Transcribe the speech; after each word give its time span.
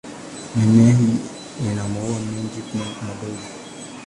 Mimea 0.55 0.95
hii 0.97 1.17
ina 1.71 1.87
maua 1.87 2.19
meupe 2.19 2.77
madogo. 3.07 3.37